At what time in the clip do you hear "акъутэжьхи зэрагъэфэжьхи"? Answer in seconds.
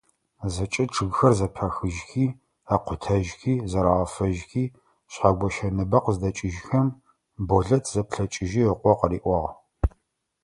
2.73-4.63